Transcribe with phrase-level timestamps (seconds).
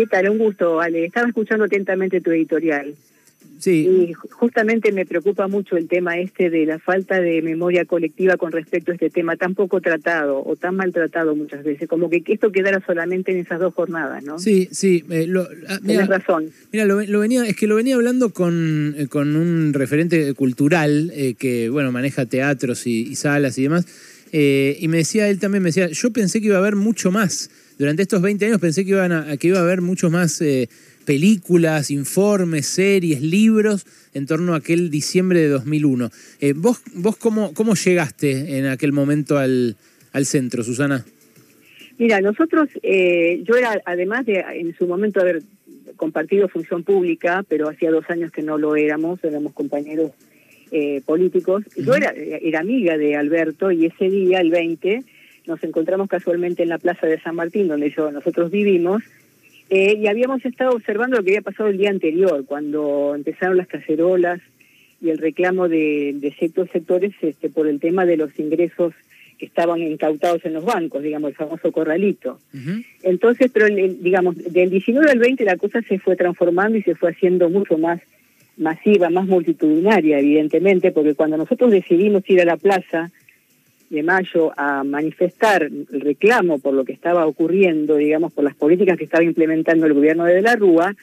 [0.00, 0.30] ¿Qué tal?
[0.30, 1.04] Un gusto, Ale.
[1.04, 2.94] Estaba escuchando atentamente tu editorial.
[3.58, 3.86] Sí.
[3.86, 8.50] Y justamente me preocupa mucho el tema este de la falta de memoria colectiva con
[8.50, 12.50] respecto a este tema tan poco tratado o tan maltratado muchas veces, como que esto
[12.50, 14.38] quedara solamente en esas dos jornadas, ¿no?
[14.38, 15.04] Sí, sí.
[15.10, 15.30] Eh,
[15.68, 16.50] ah, Tienes razón.
[16.72, 21.34] Mira, lo, venía, es que lo venía hablando con, eh, con un referente cultural eh,
[21.34, 23.84] que, bueno, maneja teatros y, salas y demás,
[24.32, 27.50] y me decía, él también me decía, yo pensé que iba a haber mucho más.
[27.80, 30.42] Durante estos 20 años pensé que, iban a, que iba a haber mucho más
[31.06, 36.10] películas, informes, series, libros en torno a aquel diciembre de 2001.
[36.42, 39.76] Eh, ¿Vos, vos cómo, cómo llegaste en aquel momento al,
[40.12, 41.06] al centro, Susana?
[41.96, 45.40] Mira, nosotros, eh, yo era, además de en su momento haber
[45.96, 50.10] compartido función pública, pero hacía dos años que no lo éramos, éramos compañeros
[50.70, 51.64] eh, políticos.
[51.78, 55.02] Yo era, era amiga de Alberto y ese día, el 20,
[55.50, 59.02] nos encontramos casualmente en la Plaza de San Martín, donde yo, nosotros vivimos,
[59.68, 63.68] eh, y habíamos estado observando lo que había pasado el día anterior, cuando empezaron las
[63.68, 64.40] cacerolas
[65.02, 68.94] y el reclamo de, ciertos sectores este, por el tema de los ingresos
[69.38, 72.38] que estaban incautados en los bancos, digamos, el famoso corralito.
[73.02, 77.10] Entonces, pero digamos, del 19 al 20 la cosa se fue transformando y se fue
[77.10, 78.00] haciendo mucho más
[78.58, 83.10] masiva, más multitudinaria, evidentemente, porque cuando nosotros decidimos ir a la plaza
[83.90, 88.96] de mayo a manifestar el reclamo por lo que estaba ocurriendo, digamos, por las políticas
[88.96, 90.94] que estaba implementando el gobierno de, la Rúa,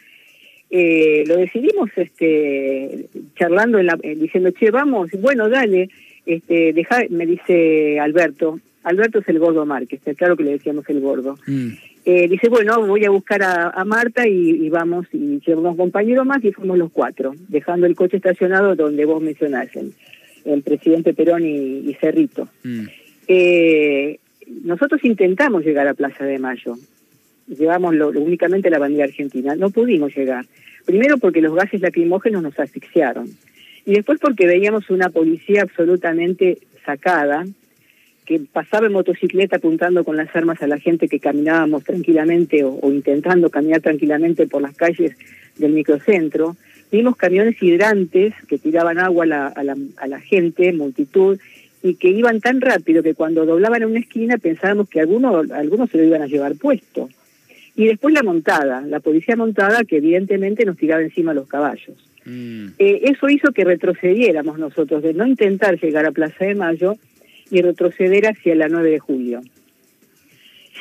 [0.70, 5.90] eh, lo decidimos este, charlando, en la, eh, diciendo, che, vamos, bueno, dale,
[6.26, 11.02] este, deja, me dice Alberto, Alberto es el gordo Márquez, claro que le decíamos el
[11.02, 11.38] gordo.
[11.46, 11.70] Mm.
[12.06, 16.42] Eh, dice, bueno, voy a buscar a, Marta y, vamos, y llevamos un compañero más
[16.42, 19.88] y fuimos los cuatro, dejando el coche estacionado donde vos mencionaste
[20.48, 22.48] el presidente Perón y, Cerrito.
[22.64, 22.86] Mm.
[23.28, 24.20] Eh,
[24.64, 26.76] nosotros intentamos llegar a Plaza de Mayo,
[27.48, 30.46] llevamos lo, únicamente la bandera argentina, no pudimos llegar.
[30.86, 33.28] Primero porque los gases lacrimógenos nos asfixiaron
[33.86, 37.46] y después porque veíamos una policía absolutamente sacada
[38.26, 42.92] que pasaba en motocicleta apuntando con las armas a la gente que caminábamos tranquilamente o
[42.92, 45.16] intentando caminar tranquilamente por las calles
[45.58, 46.58] del microcentro
[46.92, 51.38] Vimos camiones hidrantes que tiraban agua a la, a la, a la gente, multitud,
[51.84, 55.90] y que iban tan rápido que cuando doblaban en una esquina pensábamos que algunos, algunos
[55.90, 57.10] se lo iban a llevar puesto.
[57.76, 61.96] Y después la montada, la policía montada que evidentemente nos tiraba encima los caballos.
[62.26, 62.70] Mm.
[62.80, 66.98] Eh, eso hizo que retrocediéramos nosotros, de no intentar llegar a Plaza de Mayo
[67.52, 69.42] y retroceder hacia la 9 de julio.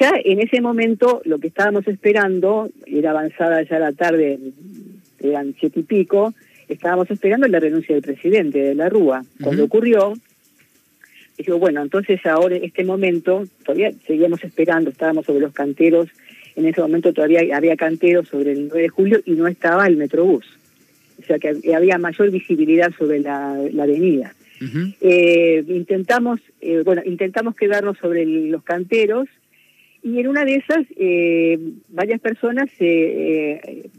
[0.00, 4.38] Ya en ese momento lo que estábamos esperando, era avanzada ya la tarde,
[5.20, 6.34] eran siete y pico,
[6.68, 9.24] estábamos esperando la renuncia del presidente de la Rúa.
[9.42, 10.14] Cuando ocurrió,
[11.38, 16.08] dijo, bueno, entonces ahora en este momento, todavía seguíamos esperando, estábamos sobre los canteros,
[16.56, 19.96] en ese momento todavía había canteros sobre el 9 de julio y no estaba el
[19.96, 20.46] Metrobús.
[21.18, 24.34] O sea que había mayor visibilidad sobre la, avenida.
[25.02, 29.28] Eh, intentamos, eh, bueno, intentamos quedarnos sobre los canteros
[30.02, 33.90] y en una de esas eh, varias personas se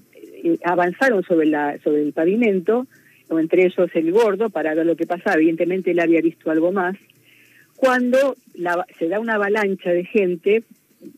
[0.47, 2.88] eh, avanzaron sobre, la, sobre el pavimento,
[3.30, 5.35] o entre ellos el gordo, para ver lo que pasaba.
[5.35, 6.96] Evidentemente él había visto algo más.
[7.75, 8.35] Cuando
[8.97, 10.63] se da una avalancha de gente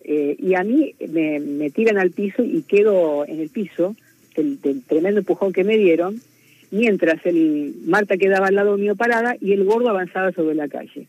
[0.03, 3.95] eh, y a mí me, tiran al piso y quedo en el piso
[4.35, 6.19] del, tremendo empujón que me dieron,
[6.71, 11.07] mientras el Marta quedaba al lado mío parada y el gordo avanzaba sobre la calle.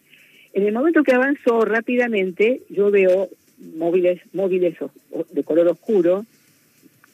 [0.53, 3.29] En el momento que avanzó rápidamente, yo veo
[3.77, 4.77] móviles, móviles
[5.33, 6.27] de color oscuro,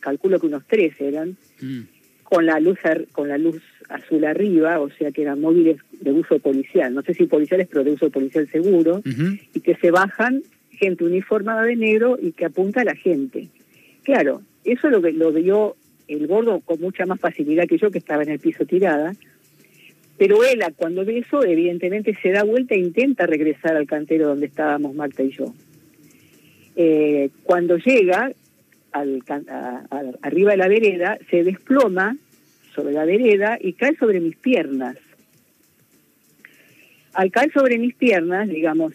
[0.00, 1.80] calculo que unos tres eran, mm.
[2.22, 2.78] con la luz
[3.12, 7.14] con la luz azul arriba, o sea que eran móviles de uso policial, no sé
[7.14, 9.02] si policiales, pero de uso policial seguro,
[9.54, 13.48] y que se bajan gente uniformada de negro y que apunta a la gente.
[14.02, 15.76] Claro, eso lo, lo vio
[16.08, 19.14] el gordo con mucha más facilidad que yo, que estaba en el piso tirada,
[20.18, 24.46] pero él, cuando ve eso, evidentemente se da vuelta e intenta regresar al cantero donde
[24.46, 25.52] estábamos Marta y yo.
[26.74, 28.32] Eh, cuando llega,
[28.92, 32.16] arriba de la vereda, se desploma
[32.74, 34.96] sobre la vereda y cae sobre mis piernas.
[37.14, 38.92] Al caer sobre mis piernas, digamos,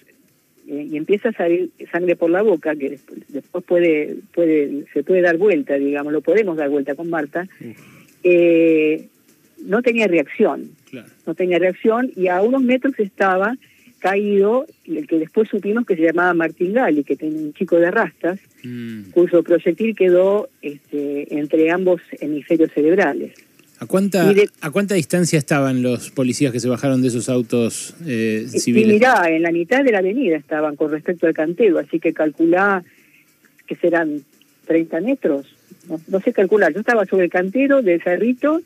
[0.68, 3.00] eh, y empieza a salir sangre por la boca, que
[3.30, 7.48] después, puede, puede, se puede dar vuelta, digamos, lo podemos dar vuelta con Marta,
[8.24, 9.08] eh,
[9.66, 10.72] no tenía reacción.
[11.26, 13.56] No tenía reacción y a unos metros estaba
[14.02, 17.92] caído el que después supimos que se llamaba Martín Gali, que tenía un chico de
[17.92, 19.12] rastas, mm.
[19.12, 23.34] cuyo proyectil quedó este, entre ambos hemisferios cerebrales.
[23.80, 24.32] ¿A cuánta,
[24.62, 28.94] ¿A cuánta distancia estaban los policías que se bajaron de esos autos eh, civiles?
[28.94, 32.84] mirá, en la mitad de la avenida estaban con respecto al cantero, así que calculá
[33.66, 34.24] que serán
[34.66, 35.48] 30 metros,
[36.08, 38.62] no, sé calcular, yo estaba sobre el cantero del cerrito,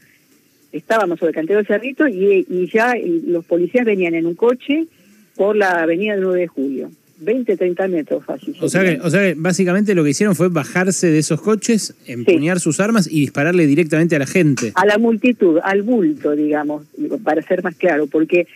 [0.73, 2.93] estábamos sobre el cantero del cerrito y, y ya
[3.25, 4.87] los policías venían en un coche
[5.35, 6.91] por la avenida del 9 de julio.
[7.17, 8.55] 20, 30 metros fácil.
[8.61, 11.95] O sea, que, o sea que básicamente lo que hicieron fue bajarse de esos coches,
[12.07, 14.71] empuñar sus armas y dispararle directamente a la gente.
[14.75, 16.85] A la multitud, al bulto, digamos,
[17.23, 18.47] para ser más claro, porque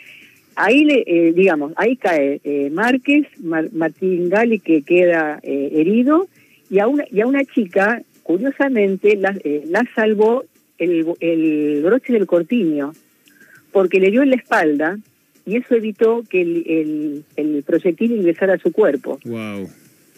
[0.56, 6.28] ahí, le, eh, digamos, ahí cae eh, Márquez, Martín Gali, que queda eh, herido,
[6.70, 9.36] y a, una, y a una chica, curiosamente, la,
[9.68, 10.44] la salvó
[10.78, 12.94] el, el broche del cortiño,
[13.72, 14.98] porque le dio en la espalda
[15.50, 19.20] y eso evitó que el, el, proyectil ingresara a su cuerpo.
[19.26, 19.68] Wow.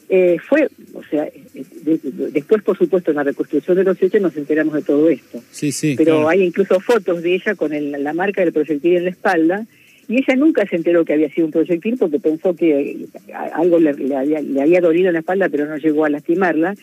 [0.09, 1.25] Eh, fue, o sea,
[2.33, 5.41] después por supuesto en la reconstrucción de los hechos nos enteramos de todo esto.
[5.51, 5.95] Sí, sí.
[5.97, 9.65] Pero hay incluso fotos de ella con la marca del proyectil en la espalda
[10.09, 13.07] y ella nunca se enteró que había sido un proyectil porque pensó que
[13.53, 16.75] algo le, había, le había dolido en la espalda pero no llegó a lastimarla.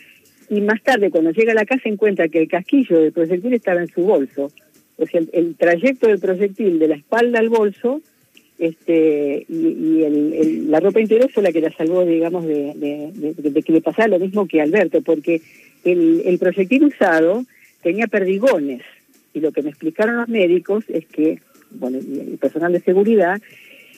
[0.49, 3.81] Y más tarde cuando llega a la casa encuentra que el casquillo del proyectil estaba
[3.81, 4.51] en su bolso.
[4.97, 8.01] O sea, el trayecto del proyectil de la espalda al bolso
[8.59, 13.71] este y, el, la ropa interior fue la que la salvó, digamos, de, de, que
[13.71, 15.41] le pasara lo mismo que a Alberto, porque
[15.83, 17.45] el, el proyectil usado
[17.81, 18.81] tenía perdigones
[19.33, 21.39] y lo que me explicaron los médicos es que,
[21.71, 23.41] bueno, el personal de seguridad,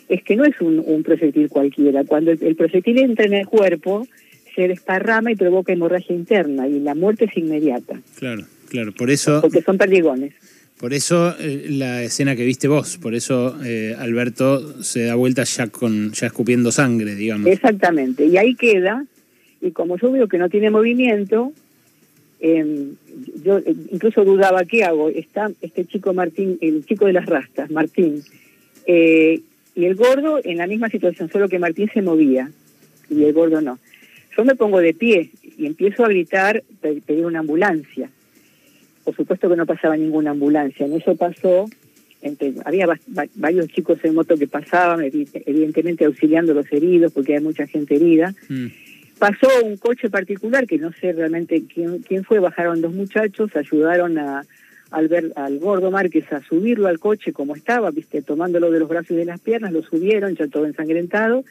[0.10, 2.04] es que no es un, un proyectil cualquiera.
[2.04, 4.08] Cuando el, proyectil entra en el cuerpo,
[4.56, 8.02] se desparrama y provoca hemorragia interna y la muerte es inmediata.
[8.18, 9.40] Claro, claro, por eso...
[9.42, 10.34] Porque son perdigones.
[10.82, 15.44] Por eso eh, la escena que viste vos, por eso eh, Alberto se da vuelta
[15.44, 17.46] ya con ya escupiendo sangre, digamos.
[17.46, 19.06] Exactamente, y ahí queda,
[19.62, 21.54] y como yo veo que no tiene movimiento,
[22.40, 22.96] em,
[23.44, 25.10] yo eh, incluso dudaba qué hago.
[25.10, 28.24] Está este chico Martín, el chico de las rastas, Martín,
[28.88, 32.50] y el gordo en la misma situación, solo que Martín se movía
[33.08, 33.78] y el gordo no.
[34.36, 35.30] Yo me pongo de pie
[35.60, 36.64] y empiezo a gritar,
[37.06, 38.10] pedir una ambulancia
[39.04, 40.86] por supuesto que no pasaba ninguna ambulancia.
[40.86, 41.66] En eso pasó,
[42.66, 42.88] había
[43.36, 47.96] varios chicos en moto que pasaban, evidentemente auxiliando a los heridos, porque hay mucha gente
[47.96, 48.34] herida.
[48.50, 48.68] Mm.
[49.20, 54.18] Pasó un coche particular, que no sé realmente quién, quién fue, bajaron dos muchachos, ayudaron
[54.18, 54.44] a,
[54.92, 58.90] al, ver, al gordo Márquez a subirlo al coche como estaba, viste, tomándolo de los
[58.90, 61.44] brazos y de las piernas, lo subieron, ya todo ensangrentado,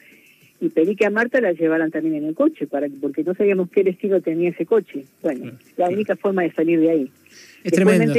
[0.61, 3.69] y pedí que a Marta la llevaran también en el coche, para porque no sabíamos
[3.71, 5.05] qué destino tenía ese coche.
[5.21, 7.11] Bueno, la única forma de salir de ahí.
[7.63, 8.13] Es tremendo.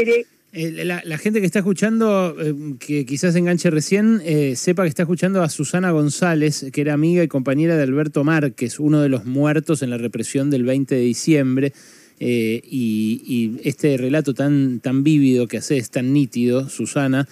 [0.54, 5.04] Eh, la, gente que está escuchando, eh, que quizás enganche recién, eh, sepa que está
[5.04, 9.24] escuchando a Susana González, que era amiga y compañera de Alberto Márquez, uno de los
[9.24, 11.72] muertos en la represión del 20 de diciembre.
[12.20, 17.26] y, este relato tan, tan vívido que hace, es tan nítido, Susana,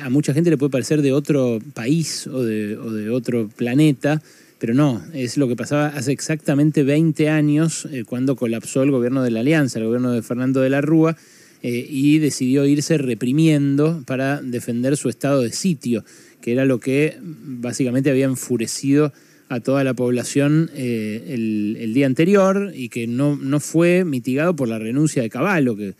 [0.00, 4.22] a mucha gente le puede parecer de otro país o de, o de otro planeta,
[4.62, 9.24] pero no, es lo que pasaba hace exactamente 20 años eh, cuando colapsó el gobierno
[9.24, 11.16] de la Alianza, el gobierno de Fernando de la Rúa,
[11.64, 16.04] eh, y decidió irse reprimiendo para defender su estado de sitio,
[16.40, 19.12] que era lo que básicamente había enfurecido
[19.48, 21.24] a toda la población eh,
[21.80, 25.96] el, día anterior y que no, no fue mitigado por la renuncia de Caballo, que,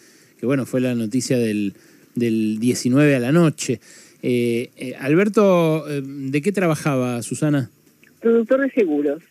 [0.47, 1.75] bueno, fue la noticia del
[2.15, 3.81] 19 a la noche.
[5.01, 7.69] Alberto, ¿de qué trabajaba Susana?
[8.23, 9.23] Productor de seguros.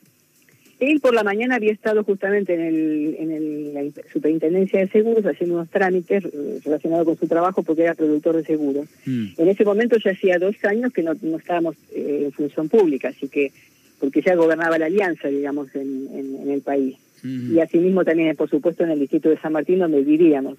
[0.79, 5.55] Él por la mañana había estado justamente en, el, en la superintendencia de seguros haciendo
[5.55, 8.87] unos trámites eh, relacionados con su trabajo porque era productor de seguros.
[9.05, 9.27] Mm.
[9.37, 13.27] En ese momento ya hacía dos años que no, estábamos eh, en función pública, así
[13.27, 13.51] que
[13.99, 16.97] porque ya gobernaba la alianza, digamos, en, en, el país.
[17.21, 17.55] Mm.
[17.55, 20.57] Y asimismo también, por supuesto, en el distrito de San Martín, donde vivíamos.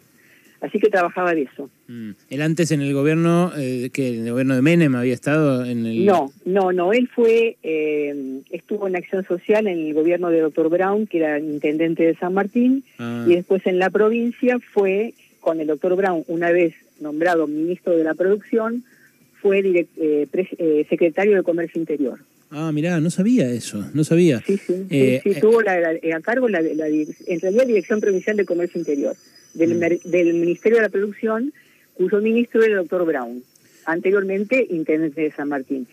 [0.62, 1.68] Así que trabajaba de eso.
[1.88, 2.10] Mm.
[2.30, 6.06] ¿Él antes en el gobierno, eh, que el gobierno de Menem había estado en el...?
[6.06, 6.92] No, no, no.
[6.92, 11.40] Él fue, eh, estuvo en acción social en el gobierno de doctor Brown, que era
[11.40, 13.24] intendente de San Martín, ah.
[13.26, 18.04] y después en la provincia fue con el doctor Brown, una vez nombrado ministro de
[18.04, 18.84] la producción,
[19.40, 22.20] fue eh, eh, secretario de Comercio Interior.
[22.52, 24.40] Ah, mirá, no sabía eso, no sabía.
[24.46, 24.86] Sí, sí,
[25.24, 29.16] sí, tuvo a cargo la, la, en realidad Dirección Provincial de Comercio Interior
[29.54, 30.10] del, mm.
[30.10, 31.52] del Ministerio de la Producción,
[31.94, 33.42] cuyo ministro era el doctor Brown,
[33.86, 35.86] anteriormente intendente de San Martín.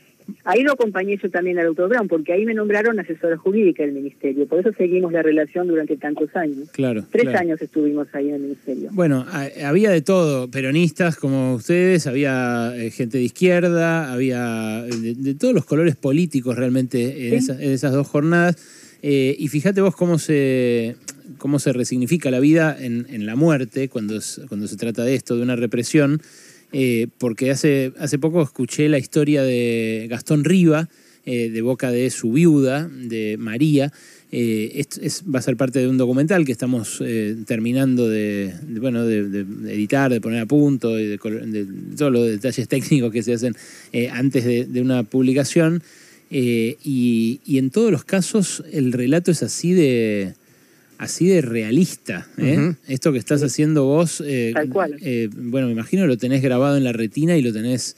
[0.43, 3.93] Ahí lo acompañé yo también al doctor Brown, porque ahí me nombraron asesora jurídica del
[3.93, 4.47] ministerio.
[4.47, 6.69] Por eso seguimos la relación durante tantos años.
[6.71, 7.03] Claro.
[7.11, 8.89] Tres años estuvimos ahí en el ministerio.
[8.91, 9.25] Bueno,
[9.63, 15.53] había de todo, peronistas como ustedes, había eh, gente de izquierda, había eh, de, todos
[15.53, 18.57] los colores políticos realmente en, esas, dos jornadas.
[19.01, 20.95] Eh, y fíjate vos cómo se,
[21.37, 25.55] cómo se resignifica la vida en, la muerte cuando, se trata de esto, de una
[25.55, 26.21] represión,
[26.71, 30.89] eh, porque hace, poco escuché la historia de Gastón Riva,
[31.25, 33.91] eh, de boca de su viuda, de María,
[34.31, 34.85] Eh,
[35.33, 37.01] va a ser parte de un documental que estamos
[37.47, 39.43] terminando de, bueno, de,
[39.73, 41.17] editar, de poner a punto, y de,
[41.97, 43.55] todos los detalles técnicos que se hacen
[44.13, 45.81] antes de, una publicación.
[46.29, 50.35] Y, en todos los casos el relato es así de
[50.99, 52.27] así de realista.
[52.87, 54.97] Esto que estás haciendo vos, Tal cual.
[55.35, 57.95] bueno, me imagino lo tenés grabado en la retina y lo tenés,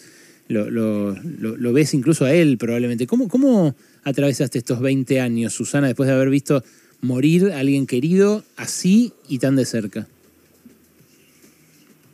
[0.47, 3.07] lo, lo, lo, ves incluso a él probablemente.
[3.07, 6.63] ¿Cómo, cómo atravesaste estos 20 años, Susana, después de haber visto
[7.01, 10.07] morir a alguien querido así y tan de cerca?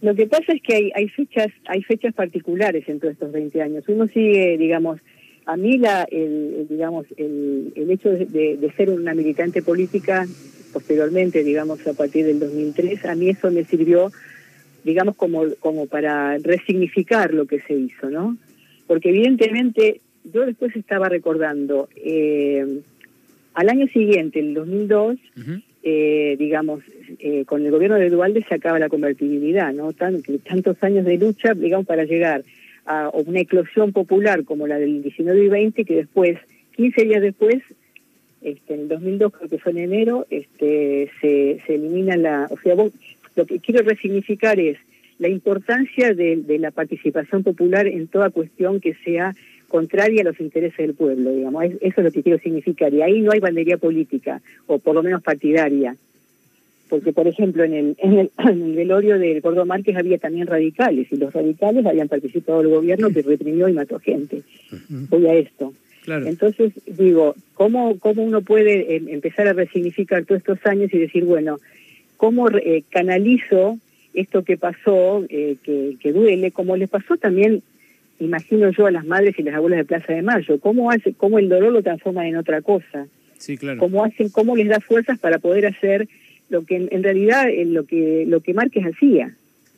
[0.01, 3.62] Lo que pasa es que hay, hay fechas hay fechas particulares en todos estos 20
[3.62, 3.84] años.
[3.88, 5.00] Uno sigue, digamos,
[5.46, 10.27] a mí la, el, digamos, el, el hecho de, de, ser una militante política,
[10.78, 14.12] posteriormente, digamos, a partir del 2003, a mí eso me sirvió,
[14.84, 18.38] digamos, como, como para resignificar lo que se hizo, ¿no?
[18.86, 22.82] Porque evidentemente yo después estaba recordando, eh,
[23.56, 25.18] al año siguiente, el 2002,
[25.82, 26.84] eh, digamos,
[27.18, 29.94] eh, con el gobierno de Dualde se acaba la convertibilidad, ¿no?
[29.94, 32.44] tantos años de lucha, digamos, para llegar
[32.86, 36.38] a una eclosión popular como la del 19 y 20, que después,
[36.76, 37.64] 15 días después,
[38.41, 42.48] este, en el 2002, creo que fue en enero, este, se, se elimina la...
[42.50, 44.77] O sea, lo que quiero resignificar es
[45.20, 49.36] la importancia de, de la participación popular en toda cuestión que sea
[49.67, 51.65] contraria a los intereses del pueblo, digamos.
[51.65, 52.94] Eso es lo que quiero significar.
[52.94, 55.96] Y ahí no hay bandería política, o por lo menos partidaria.
[56.89, 58.32] Porque, por ejemplo, en el, en el,
[58.75, 63.22] velorio del Gordo Márquez había también radicales, y los radicales habían participado del gobierno que
[63.22, 64.44] reprimió y mató gente.
[64.89, 65.74] Voy a esto.
[66.08, 71.26] Entonces, digo, ¿cómo, ¿cómo uno puede em, empezar a resignificar todos estos años y decir,
[71.26, 71.60] bueno,
[72.16, 73.78] ¿cómo eh, canalizo
[74.14, 77.62] esto que pasó, eh, que, que duele, como les pasó también
[78.20, 81.40] imagino yo a las madres y las abuelas de Plaza de Mayo, cómo hace, cómo
[81.40, 83.08] el dolor lo transforma en otra cosa.
[83.38, 83.80] Sí, claro.
[83.80, 86.08] Cómo hacen, cómo les da fuerzas para poder hacer
[86.50, 89.36] lo que en, realidad eh, lo que lo que Márquez hacía.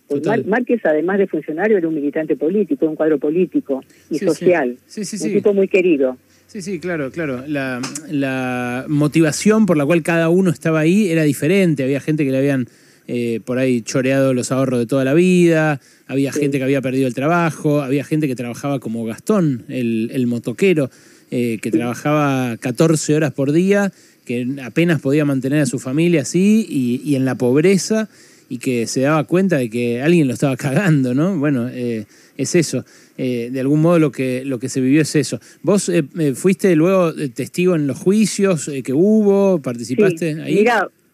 [0.10, 4.78] Pues Márquez, además de funcionario, era un militante político, un cuadro político y social.
[4.88, 6.18] Sí, sí, un tipo muy querido.
[6.48, 7.44] Sí, sí, claro, claro.
[7.48, 11.84] La, la motivación por la cual cada uno estaba ahí era diferente.
[11.84, 12.68] Había gente que le habían
[13.12, 17.08] eh, por ahí choreado los ahorros de toda la vida, había gente que había perdido
[17.08, 20.92] el trabajo, había gente que trabajaba como Gastón, el, motoquero,
[21.32, 23.92] eh, que trabajaba 14 horas por día,
[24.26, 28.10] que apenas podía mantener a su familia así y, en la pobreza
[28.50, 31.38] y que se daba cuenta de que alguien lo estaba cagando, ¿no?
[31.38, 32.84] Bueno, eh, es eso.
[33.18, 35.40] de algún modo lo que, lo que se vivió es eso.
[35.62, 35.92] ¿Vos
[36.36, 39.62] fuiste luego testigo en los juicios que hubo?
[39.62, 40.66] ¿Participaste ahí?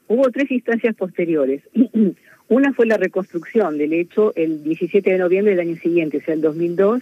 [0.07, 1.61] Hubo tres instancias posteriores.
[2.47, 6.35] Una fue la reconstrucción del hecho el 17 de noviembre del año siguiente, o sea,
[6.35, 7.01] el 2002,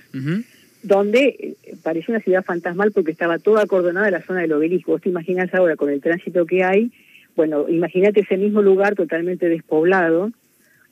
[0.84, 4.94] donde eh, parecía una ciudad fantasmal porque estaba toda acordonada la zona del obelisco.
[4.94, 6.92] Vos te imaginas ahora con el tránsito que hay,
[7.36, 10.32] bueno, imagínate ese mismo lugar totalmente despoblado,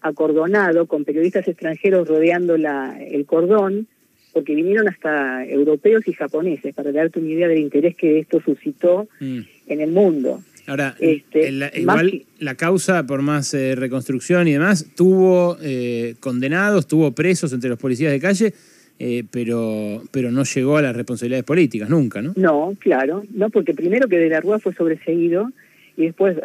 [0.01, 3.87] acordonado, con periodistas extranjeros rodeando la, el cordón,
[4.33, 9.07] porque vinieron hasta europeos y japoneses, para darte una idea del interés que esto suscitó
[9.19, 9.39] mm.
[9.67, 10.41] en el mundo.
[10.67, 17.11] Ahora, este, igual la causa, por más eh, reconstrucción y demás, tuvo eh, condenados, tuvo
[17.11, 18.53] presos entre los policías de calle,
[18.99, 22.33] eh, pero, pero no llegó a las responsabilidades políticas nunca, ¿no?
[22.35, 25.51] No, claro, no, porque primero que de la Rúa fue sobreseído
[26.01, 26.37] y después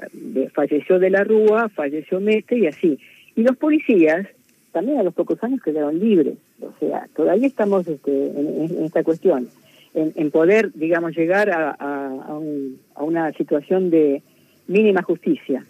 [0.52, 2.98] falleció de la Rúa, falleció Meste y así.
[3.34, 4.26] Y los policías
[4.72, 9.48] también a los pocos años quedaron libres, o sea, todavía estamos este, en esta cuestión
[9.96, 14.22] en, poder, digamos, llegar a, a, una situación de
[14.68, 15.64] mínima justicia.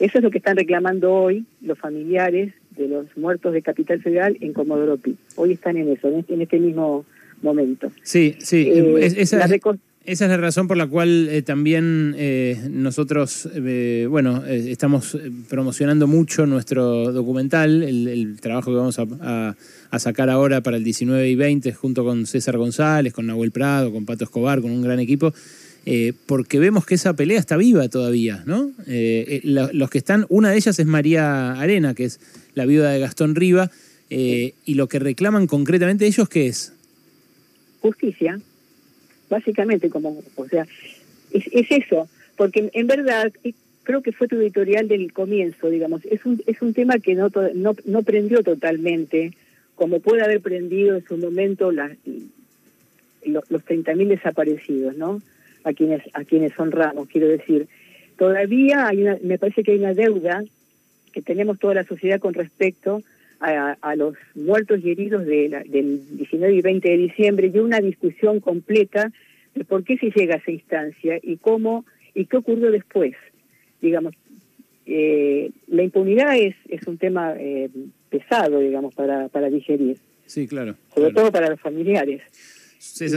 [0.00, 4.36] Eso es lo que están reclamando hoy los familiares de los muertos de Capital Federal
[4.40, 5.16] en Comodoro Pi.
[5.36, 7.04] Hoy están en eso, en este, este mismo
[7.40, 7.92] momento.
[8.02, 8.68] Sí, sí.
[8.68, 9.46] Eh, esa,
[10.04, 13.48] esa, es la razón por la cual eh, también eh, nosotros,
[14.08, 15.18] bueno, estamos
[15.48, 19.54] promocionando mucho nuestro documental, el, trabajo que vamos a
[19.98, 24.06] sacar ahora para el 19 y 20 junto con César González, con Nahuel Prado, con
[24.06, 25.32] Pato Escobar, con un gran equipo,
[25.84, 28.70] eh, porque vemos que esa pelea está viva todavía, ¿no?
[28.86, 32.20] Eh, eh, los que están, una de ellas es María Arena, que es
[32.54, 33.70] la viuda de Gastón Riva,
[34.08, 36.74] y lo que reclaman concretamente ellos, ¿qué es?
[37.80, 38.38] Justicia,
[39.32, 40.66] básicamente, como, o sea,
[41.32, 43.32] es, eso, porque en verdad
[43.82, 47.30] creo que fue tu editorial del comienzo, digamos, es un, es un tema que no,
[47.54, 49.32] no, no prendió totalmente
[49.74, 51.90] como puede haber prendido en su momento los,
[53.24, 55.22] los 30.000 desaparecidos, ¿no?
[55.64, 57.68] A quienes, a quienes honramos, quiero decir.
[58.18, 60.44] Todavía hay una, me parece que hay una deuda
[61.12, 63.02] que tenemos toda la sociedad con respecto
[63.42, 68.40] a, los muertos y heridos de del 19 y 20 de diciembre y una discusión
[68.40, 69.12] completa
[69.54, 71.84] de por qué se llega a esa instancia y cómo
[72.14, 73.14] ¿Y qué ocurrió después?
[73.80, 74.14] Digamos,
[74.86, 77.70] eh, la impunidad es, es un tema eh,
[78.10, 79.98] pesado, digamos, para, para digerir.
[80.26, 80.76] Sí, claro.
[80.94, 82.22] Sobre todo para los familiares.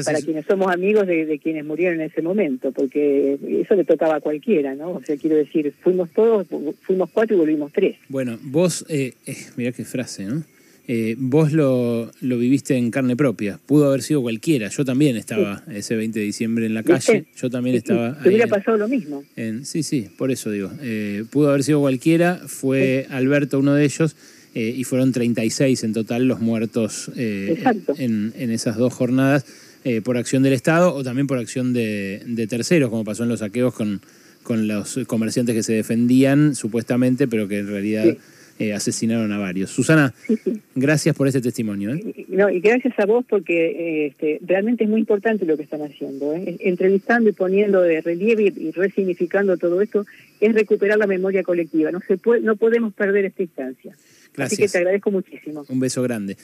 [0.05, 4.19] Para quienes somos amigos de, quienes murieron en ese momento, porque eso le tocaba a
[4.21, 4.91] cualquiera, ¿no?
[4.91, 6.47] O sea, quiero decir, fuimos todos,
[6.81, 7.97] fuimos cuatro y volvimos tres.
[8.09, 10.43] Bueno, vos, eh, eh mirá qué frase, ¿no?
[10.87, 13.59] Eh, vos lo, lo, viviste en carne propia.
[13.65, 14.69] Pudo haber sido cualquiera.
[14.69, 17.25] Yo también estaba ese 20 de diciembre en la calle.
[17.35, 18.19] Yo también estaba.
[18.21, 19.23] Te hubiera pasado lo mismo.
[19.63, 20.71] sí, sí, por eso digo.
[20.81, 22.39] Eh, pudo haber sido cualquiera.
[22.45, 24.15] Fue Alberto uno de ellos.
[24.55, 29.45] Eh, y fueron 36 en total los muertos en, en, esas dos jornadas
[30.03, 33.39] por acción del Estado o también por acción de, de terceros, como pasó en los
[33.39, 34.01] saqueos con,
[34.41, 38.17] con los comerciantes que se defendían supuestamente, pero que en realidad
[38.57, 39.69] eh, asesinaron a varios.
[39.69, 40.13] Susana,
[40.75, 41.93] gracias por ese testimonio.
[41.93, 42.25] ¿eh?
[42.29, 45.81] No, y gracias a vos porque eh, este, realmente es muy importante lo que están
[45.81, 46.33] haciendo.
[46.33, 50.05] Entrevistando y poniendo de relieve y, resignificando todo esto
[50.39, 51.91] es recuperar la memoria colectiva.
[51.91, 53.93] No, se puede, no podemos perder esta instancia.
[54.35, 54.59] Gracias.
[54.59, 55.65] Así que te agradezco muchísimo.
[55.67, 56.37] Un beso grande.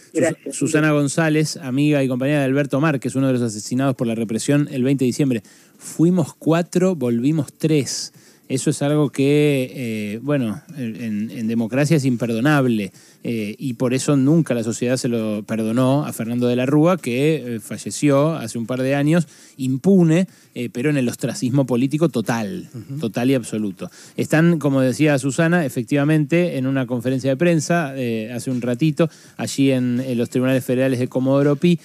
[0.52, 4.68] Susana González, amiga y compañera de Alberto Márquez, uno de los asesinados por la represión
[4.72, 5.44] el 20 de diciembre.
[5.78, 8.14] Fuimos cuatro, volvimos tres.
[8.52, 12.92] Eso es algo que, eh, bueno, en, democracia es imperdonable
[13.24, 16.98] eh, y por eso nunca la sociedad se lo perdonó a Fernando de la Rúa,
[16.98, 20.28] que eh, falleció hace un par de años impune,
[20.74, 22.68] pero en el ostracismo político total,
[23.00, 23.90] total y absoluto.
[24.18, 27.94] Están, como decía Susana, efectivamente en una conferencia de prensa
[28.36, 31.80] hace un ratito, allí en, los tribunales federales de Comodoro Pi,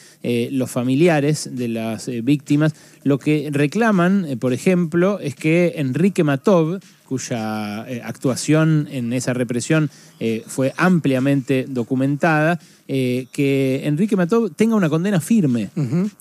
[0.50, 2.74] los familiares de las víctimas
[3.04, 9.90] lo que reclaman, por ejemplo, es que Enrique Mató cuya eh, actuación en esa represión
[10.20, 15.70] eh, fue ampliamente documentada, eh, que Enrique Mató tenga una condena firme,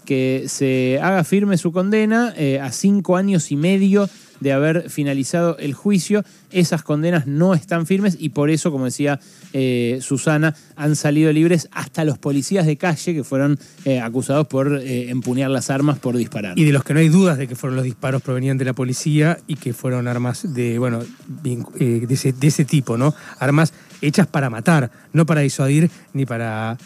[0.06, 5.74] que se haga firme su condena a cinco años y medio de haber finalizado el
[5.74, 6.24] juicio.
[6.52, 9.20] Esas condenas no están firmes y por eso, como decía
[9.54, 14.78] eh, Susana, han salido libres hasta los policías de calle que fueron eh, acusados por
[14.78, 16.58] eh, empuñar las armas por disparar.
[16.58, 18.74] Y de los que no hay dudas de que fueron los disparos provenientes de la
[18.74, 23.14] policía y que fueron armas de, bueno, de, ese, de ese tipo, ¿no?
[23.40, 26.78] Armas hechas para matar, no para disuadir ni para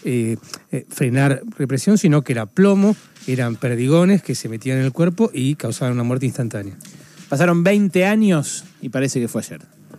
[0.89, 2.95] frenar represión, sino que era plomo,
[3.28, 6.76] eran perdigones que se metían en el cuerpo y causaban una muerte instantánea.
[7.30, 9.79] Pasaron 20 años y parece que fue ayer.